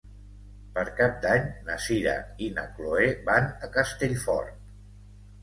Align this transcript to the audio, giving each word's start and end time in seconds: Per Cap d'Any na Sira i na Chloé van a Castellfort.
Per 0.77 0.83
Cap 0.99 1.19
d'Any 1.25 1.45
na 1.67 1.75
Sira 1.89 2.15
i 2.47 2.49
na 2.57 2.65
Chloé 2.79 3.11
van 3.29 3.53
a 3.69 3.71
Castellfort. 3.79 4.59